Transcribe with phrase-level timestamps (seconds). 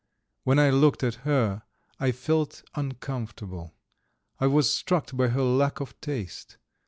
[0.45, 1.61] When I looked at her
[1.99, 3.75] I felt uncomfortable.
[4.39, 6.57] I was struck by her lack of taste.